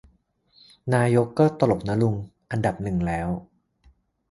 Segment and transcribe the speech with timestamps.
[0.93, 2.15] นายกก็ตลกนะลุง
[2.51, 3.29] อันดับหนึ่งแล้ว